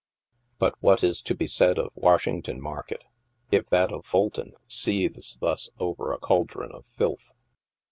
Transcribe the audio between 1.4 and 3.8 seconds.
said of Washington market, if